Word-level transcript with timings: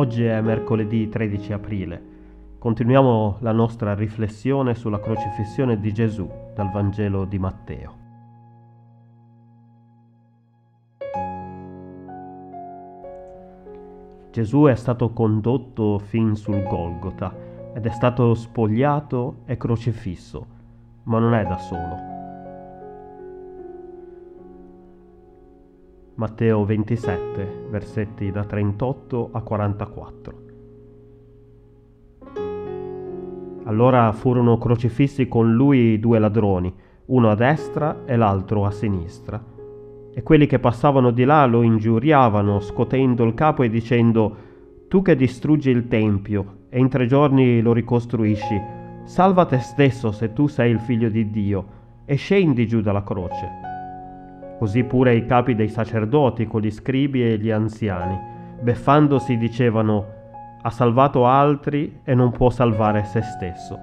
Oggi 0.00 0.24
è 0.24 0.40
mercoledì 0.40 1.10
13 1.10 1.52
aprile. 1.52 2.02
Continuiamo 2.58 3.36
la 3.40 3.52
nostra 3.52 3.94
riflessione 3.94 4.74
sulla 4.74 4.98
crocifissione 4.98 5.78
di 5.78 5.92
Gesù 5.92 6.26
dal 6.54 6.70
Vangelo 6.70 7.26
di 7.26 7.38
Matteo. 7.38 7.94
Gesù 14.30 14.64
è 14.64 14.74
stato 14.74 15.12
condotto 15.12 15.98
fin 15.98 16.34
sul 16.34 16.62
Golgota 16.62 17.36
ed 17.74 17.84
è 17.84 17.90
stato 17.90 18.32
spogliato 18.32 19.40
e 19.44 19.58
crocifisso, 19.58 20.46
ma 21.02 21.18
non 21.18 21.34
è 21.34 21.44
da 21.44 21.58
solo. 21.58 22.19
Matteo 26.20 26.66
27, 26.66 27.68
versetti 27.70 28.30
da 28.30 28.44
38 28.44 29.30
a 29.32 29.40
44. 29.40 30.34
Allora 33.64 34.12
furono 34.12 34.58
crocifissi 34.58 35.28
con 35.28 35.54
lui 35.54 35.98
due 35.98 36.18
ladroni, 36.18 36.70
uno 37.06 37.30
a 37.30 37.34
destra 37.34 38.04
e 38.04 38.16
l'altro 38.16 38.66
a 38.66 38.70
sinistra. 38.70 39.42
E 40.12 40.22
quelli 40.22 40.44
che 40.44 40.58
passavano 40.58 41.10
di 41.10 41.24
là 41.24 41.46
lo 41.46 41.62
ingiuriavano, 41.62 42.60
scotendo 42.60 43.24
il 43.24 43.32
capo 43.32 43.62
e 43.62 43.70
dicendo, 43.70 44.36
Tu 44.88 45.00
che 45.00 45.16
distruggi 45.16 45.70
il 45.70 45.88
Tempio 45.88 46.66
e 46.68 46.80
in 46.80 46.90
tre 46.90 47.06
giorni 47.06 47.62
lo 47.62 47.72
ricostruisci, 47.72 48.60
salva 49.04 49.46
te 49.46 49.60
stesso 49.60 50.12
se 50.12 50.34
tu 50.34 50.48
sei 50.48 50.70
il 50.70 50.80
figlio 50.80 51.08
di 51.08 51.30
Dio, 51.30 51.78
e 52.04 52.16
scendi 52.16 52.66
giù 52.66 52.82
dalla 52.82 53.04
croce. 53.04 53.59
Così 54.60 54.84
pure 54.84 55.14
i 55.14 55.24
capi 55.24 55.54
dei 55.54 55.70
sacerdoti 55.70 56.46
con 56.46 56.60
gli 56.60 56.70
scribi 56.70 57.24
e 57.24 57.38
gli 57.38 57.50
anziani, 57.50 58.14
beffandosi 58.60 59.38
dicevano, 59.38 60.04
ha 60.60 60.68
salvato 60.68 61.24
altri 61.24 62.00
e 62.04 62.14
non 62.14 62.30
può 62.30 62.50
salvare 62.50 63.04
se 63.04 63.22
stesso. 63.22 63.78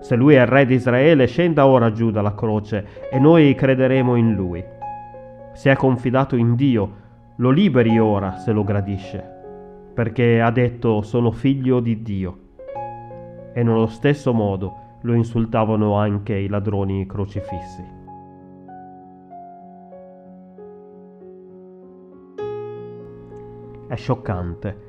Se 0.00 0.16
lui 0.16 0.34
è 0.34 0.40
il 0.40 0.48
re 0.48 0.66
di 0.66 0.74
Israele, 0.74 1.28
scenda 1.28 1.68
ora 1.68 1.92
giù 1.92 2.10
dalla 2.10 2.34
croce 2.34 3.08
e 3.08 3.20
noi 3.20 3.54
crederemo 3.54 4.16
in 4.16 4.34
lui. 4.34 4.64
Se 5.52 5.70
è 5.70 5.76
confidato 5.76 6.34
in 6.34 6.56
Dio, 6.56 6.90
lo 7.36 7.50
liberi 7.50 7.96
ora 7.96 8.36
se 8.38 8.50
lo 8.50 8.64
gradisce, 8.64 9.24
perché 9.94 10.40
ha 10.40 10.50
detto 10.50 11.02
sono 11.02 11.30
figlio 11.30 11.78
di 11.78 12.02
Dio. 12.02 12.38
E 13.54 13.62
nello 13.62 13.86
stesso 13.86 14.32
modo 14.32 14.74
lo 15.02 15.12
insultavano 15.12 15.94
anche 15.94 16.34
i 16.34 16.48
ladroni 16.48 17.06
crocifissi. 17.06 17.95
È 23.88 23.94
scioccante. 23.94 24.84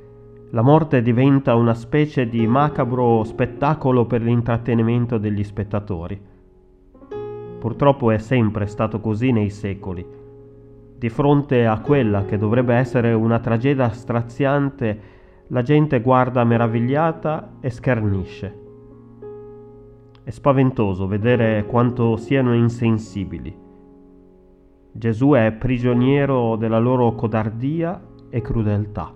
La 0.52 0.64
morte 0.64 1.03
diventa 1.03 1.53
una 1.53 1.76
specie 1.76 2.28
di 2.28 2.48
macabro 2.48 3.23
spettacolo 3.23 4.06
per 4.06 4.23
l'intrattenimento 4.23 5.20
degli 5.20 5.44
spettatori. 5.44 6.20
Purtroppo 7.59 8.09
è 8.09 8.17
sempre 8.17 8.66
stato 8.66 9.00
così 9.00 9.31
nei 9.31 9.52
secoli. 9.52 10.04
Di 10.98 11.09
fronte 11.09 11.67
a 11.67 11.80
quella 11.80 12.26
che 12.26 12.39
dovrebbe 12.39 12.73
essere 12.73 13.14
una 13.14 13.38
tragedia 13.38 13.89
straziante, 13.89 15.00
la 15.50 15.61
gente 15.61 16.02
guarda 16.02 16.44
meravigliata 16.44 17.58
e 17.59 17.70
schernisce. 17.70 18.59
È 20.23 20.30
spaventoso 20.32 21.06
vedere 21.06 21.66
quanto 21.67 22.17
siano 22.17 22.56
insensibili. 22.56 23.56
Gesù 24.92 25.34
è 25.34 25.52
prigioniero 25.52 26.56
della 26.56 26.80
loro 26.80 27.14
codardia 27.14 28.16
e 28.30 28.42
crudeltà. 28.42 29.14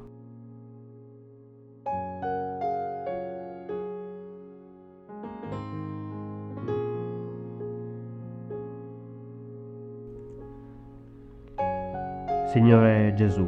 Signore 12.52 13.14
Gesù, 13.16 13.48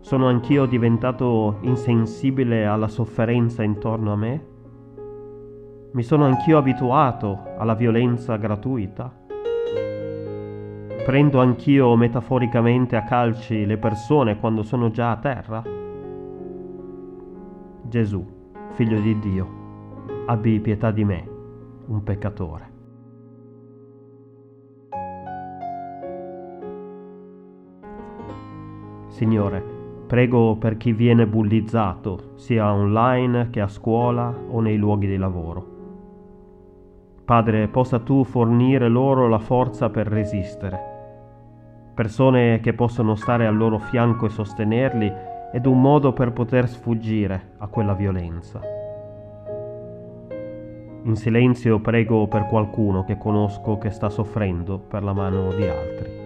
sono 0.00 0.28
anch'io 0.28 0.66
diventato 0.66 1.58
insensibile 1.62 2.64
alla 2.64 2.86
sofferenza 2.86 3.64
intorno 3.64 4.12
a 4.12 4.16
me? 4.16 4.46
Mi 5.90 6.02
sono 6.04 6.24
anch'io 6.24 6.56
abituato 6.56 7.40
alla 7.58 7.74
violenza 7.74 8.36
gratuita? 8.36 9.25
Prendo 11.06 11.40
anch'io 11.40 11.94
metaforicamente 11.94 12.96
a 12.96 13.04
calci 13.04 13.64
le 13.64 13.76
persone 13.76 14.40
quando 14.40 14.64
sono 14.64 14.90
già 14.90 15.12
a 15.12 15.16
terra? 15.18 15.62
Gesù, 17.82 18.26
figlio 18.72 18.98
di 18.98 19.16
Dio, 19.20 19.48
abbi 20.26 20.58
pietà 20.58 20.90
di 20.90 21.04
me, 21.04 21.28
un 21.86 22.02
peccatore. 22.02 22.72
Signore, 29.06 29.62
prego 30.08 30.56
per 30.56 30.76
chi 30.76 30.90
viene 30.90 31.24
bullizzato, 31.28 32.32
sia 32.34 32.72
online 32.72 33.50
che 33.50 33.60
a 33.60 33.68
scuola 33.68 34.36
o 34.48 34.58
nei 34.60 34.76
luoghi 34.76 35.06
di 35.06 35.16
lavoro. 35.16 35.74
Padre, 37.24 37.68
possa 37.68 38.00
tu 38.00 38.24
fornire 38.24 38.88
loro 38.88 39.28
la 39.28 39.38
forza 39.38 39.88
per 39.88 40.08
resistere 40.08 40.94
persone 41.96 42.60
che 42.60 42.74
possono 42.74 43.14
stare 43.14 43.46
al 43.46 43.56
loro 43.56 43.78
fianco 43.78 44.26
e 44.26 44.28
sostenerli 44.28 45.10
ed 45.50 45.64
un 45.64 45.80
modo 45.80 46.12
per 46.12 46.30
poter 46.32 46.68
sfuggire 46.68 47.52
a 47.56 47.68
quella 47.68 47.94
violenza. 47.94 48.60
In 51.04 51.16
silenzio 51.16 51.80
prego 51.80 52.26
per 52.26 52.48
qualcuno 52.48 53.02
che 53.04 53.16
conosco 53.16 53.78
che 53.78 53.88
sta 53.88 54.10
soffrendo 54.10 54.78
per 54.78 55.02
la 55.02 55.14
mano 55.14 55.54
di 55.54 55.66
altri. 55.66 56.25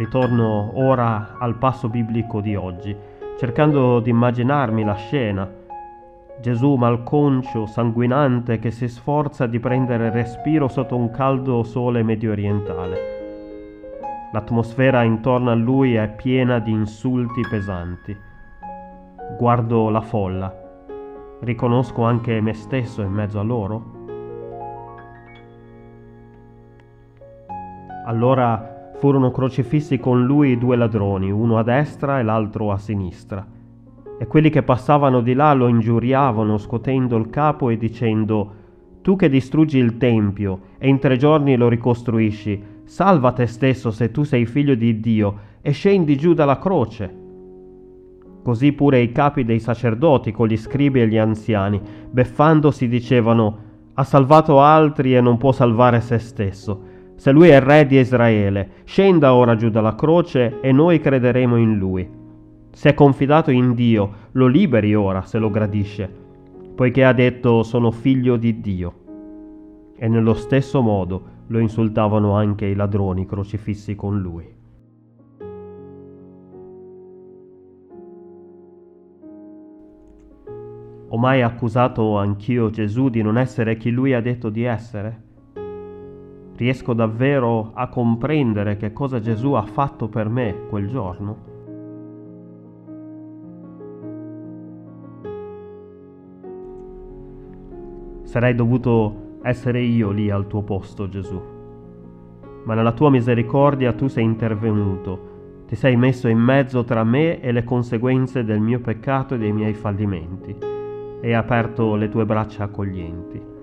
Ritorno 0.00 0.70
ora 0.76 1.36
al 1.38 1.56
passo 1.56 1.90
biblico 1.90 2.40
di 2.40 2.56
oggi, 2.56 2.96
cercando 3.36 4.00
di 4.00 4.08
immaginarmi 4.08 4.82
la 4.82 4.94
scena. 4.94 5.46
Gesù 6.40 6.76
malconcio, 6.76 7.66
sanguinante, 7.66 8.58
che 8.58 8.70
si 8.70 8.88
sforza 8.88 9.46
di 9.46 9.60
prendere 9.60 10.08
respiro 10.08 10.68
sotto 10.68 10.96
un 10.96 11.10
caldo 11.10 11.62
sole 11.64 12.02
medio 12.02 12.32
orientale. 12.32 12.98
L'atmosfera 14.32 15.02
intorno 15.02 15.50
a 15.50 15.54
lui 15.54 15.96
è 15.96 16.08
piena 16.08 16.60
di 16.60 16.70
insulti 16.70 17.42
pesanti. 17.42 18.16
Guardo 19.36 19.90
la 19.90 20.00
folla. 20.00 20.50
Riconosco 21.40 22.04
anche 22.04 22.40
me 22.40 22.54
stesso 22.54 23.02
in 23.02 23.12
mezzo 23.12 23.38
a 23.38 23.42
loro. 23.42 23.98
Allora 28.06 28.78
furono 29.00 29.30
crocifissi 29.30 29.98
con 29.98 30.26
lui 30.26 30.58
due 30.58 30.76
ladroni, 30.76 31.30
uno 31.30 31.56
a 31.56 31.62
destra 31.62 32.20
e 32.20 32.22
l'altro 32.22 32.70
a 32.70 32.76
sinistra. 32.76 33.44
E 34.18 34.26
quelli 34.26 34.50
che 34.50 34.62
passavano 34.62 35.22
di 35.22 35.32
là 35.32 35.54
lo 35.54 35.68
ingiuriavano, 35.68 36.58
scotendo 36.58 37.16
il 37.16 37.30
capo 37.30 37.70
e 37.70 37.78
dicendo, 37.78 38.52
Tu 39.00 39.16
che 39.16 39.30
distruggi 39.30 39.78
il 39.78 39.96
Tempio 39.96 40.60
e 40.76 40.88
in 40.88 40.98
tre 40.98 41.16
giorni 41.16 41.56
lo 41.56 41.68
ricostruisci, 41.68 42.62
salva 42.84 43.32
te 43.32 43.46
stesso 43.46 43.90
se 43.90 44.10
tu 44.10 44.22
sei 44.22 44.44
figlio 44.44 44.74
di 44.74 45.00
Dio 45.00 45.38
e 45.62 45.70
scendi 45.70 46.18
giù 46.18 46.34
dalla 46.34 46.58
croce. 46.58 47.16
Così 48.42 48.72
pure 48.72 49.00
i 49.00 49.12
capi 49.12 49.44
dei 49.44 49.60
sacerdoti 49.60 50.30
con 50.30 50.46
gli 50.46 50.58
scribi 50.58 51.00
e 51.00 51.08
gli 51.08 51.16
anziani, 51.16 51.80
beffandosi, 52.10 52.86
dicevano, 52.86 53.68
Ha 53.94 54.04
salvato 54.04 54.60
altri 54.60 55.16
e 55.16 55.22
non 55.22 55.38
può 55.38 55.52
salvare 55.52 56.02
se 56.02 56.18
stesso 56.18 56.89
se 57.20 57.32
lui 57.32 57.50
è 57.50 57.60
re 57.60 57.84
di 57.84 57.98
Israele, 57.98 58.70
scenda 58.84 59.34
ora 59.34 59.54
giù 59.54 59.68
dalla 59.68 59.94
croce 59.94 60.58
e 60.62 60.72
noi 60.72 61.00
crederemo 61.00 61.56
in 61.56 61.76
lui. 61.76 62.08
Se 62.72 62.88
è 62.88 62.94
confidato 62.94 63.50
in 63.50 63.74
Dio, 63.74 64.10
lo 64.30 64.46
liberi 64.46 64.94
ora 64.94 65.20
se 65.20 65.36
lo 65.36 65.50
gradisce, 65.50 66.10
poiché 66.74 67.04
ha 67.04 67.12
detto 67.12 67.62
sono 67.62 67.90
figlio 67.90 68.38
di 68.38 68.62
Dio. 68.62 68.94
E 69.98 70.08
nello 70.08 70.32
stesso 70.32 70.80
modo 70.80 71.22
lo 71.48 71.58
insultavano 71.58 72.32
anche 72.32 72.64
i 72.64 72.74
ladroni 72.74 73.26
crocifissi 73.26 73.94
con 73.94 74.18
lui. 74.18 74.48
Ho 81.08 81.18
mai 81.18 81.42
accusato 81.42 82.16
anch'io 82.16 82.70
Gesù 82.70 83.10
di 83.10 83.20
non 83.20 83.36
essere 83.36 83.76
chi 83.76 83.90
lui 83.90 84.14
ha 84.14 84.22
detto 84.22 84.48
di 84.48 84.62
essere? 84.62 85.28
Riesco 86.60 86.92
davvero 86.92 87.70
a 87.72 87.88
comprendere 87.88 88.76
che 88.76 88.92
cosa 88.92 89.18
Gesù 89.18 89.52
ha 89.52 89.62
fatto 89.62 90.08
per 90.08 90.28
me 90.28 90.66
quel 90.68 90.88
giorno? 90.88 91.36
Sarei 98.24 98.54
dovuto 98.54 99.38
essere 99.42 99.80
io 99.80 100.10
lì 100.10 100.28
al 100.28 100.46
tuo 100.46 100.60
posto, 100.60 101.08
Gesù. 101.08 101.40
Ma 102.64 102.74
nella 102.74 102.92
tua 102.92 103.08
misericordia 103.08 103.94
tu 103.94 104.08
sei 104.08 104.24
intervenuto, 104.24 105.64
ti 105.66 105.76
sei 105.76 105.96
messo 105.96 106.28
in 106.28 106.38
mezzo 106.38 106.84
tra 106.84 107.02
me 107.04 107.40
e 107.40 107.52
le 107.52 107.64
conseguenze 107.64 108.44
del 108.44 108.60
mio 108.60 108.80
peccato 108.80 109.34
e 109.34 109.38
dei 109.38 109.52
miei 109.52 109.72
fallimenti, 109.72 110.54
e 111.22 111.26
hai 111.26 111.34
aperto 111.34 111.94
le 111.94 112.10
tue 112.10 112.26
braccia 112.26 112.64
accoglienti. 112.64 113.59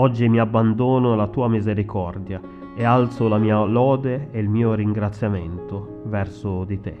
Oggi 0.00 0.30
mi 0.30 0.38
abbandono 0.38 1.12
alla 1.12 1.26
tua 1.26 1.46
misericordia 1.46 2.40
e 2.74 2.84
alzo 2.84 3.28
la 3.28 3.36
mia 3.36 3.62
lode 3.64 4.30
e 4.30 4.38
il 4.38 4.48
mio 4.48 4.72
ringraziamento 4.72 6.00
verso 6.06 6.64
di 6.64 6.80
te. 6.80 6.96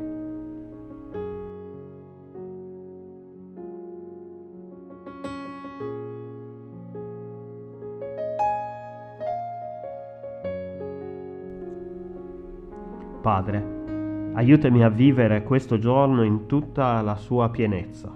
Padre, 13.22 14.32
aiutami 14.34 14.84
a 14.84 14.90
vivere 14.90 15.42
questo 15.42 15.78
giorno 15.78 16.22
in 16.22 16.44
tutta 16.44 17.00
la 17.00 17.16
sua 17.16 17.48
pienezza, 17.48 18.14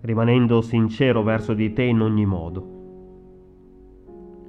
rimanendo 0.00 0.62
sincero 0.62 1.22
verso 1.22 1.54
di 1.54 1.72
te 1.72 1.84
in 1.84 2.00
ogni 2.00 2.26
modo. 2.26 2.73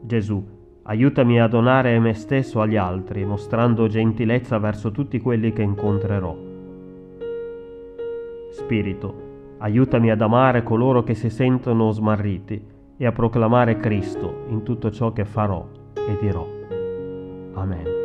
Gesù, 0.06 0.44
aiutami 0.84 1.42
a 1.42 1.48
donare 1.48 2.00
me 2.00 2.14
stesso 2.14 2.62
agli 2.62 2.76
altri, 2.76 3.26
mostrando 3.26 3.88
gentilezza 3.88 4.60
verso 4.60 4.92
tutti 4.92 5.20
quelli 5.20 5.52
che 5.52 5.64
incontrerò. 5.64 6.38
Spirito, 8.52 9.56
aiutami 9.58 10.12
ad 10.12 10.22
amare 10.22 10.62
coloro 10.62 11.04
che 11.04 11.16
si 11.16 11.30
sentono 11.30 11.90
smarriti 11.90 12.64
e 12.98 13.06
a 13.06 13.12
proclamare 13.12 13.78
Cristo 13.78 14.46
in 14.50 14.64
tutto 14.64 14.92
ciò 14.92 15.12
che 15.12 15.26
farò 15.26 15.68
e 15.96 16.18
dirò. 16.22 16.48
Amen. 17.56 18.05